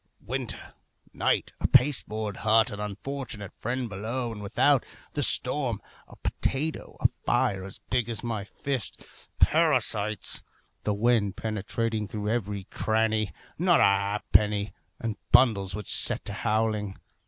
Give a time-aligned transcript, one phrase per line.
[0.25, 0.73] Winter,
[1.13, 7.07] night, a pasteboard hut, an unfortunate friend below and without, the storm, a potato, a
[7.23, 9.05] fire as big as my fist,
[9.39, 10.41] parasites,
[10.85, 16.97] the wind penetrating through every cranny, not a halfpenny, and bundles which set to howling.